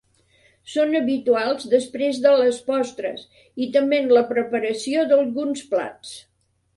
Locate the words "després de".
1.73-2.31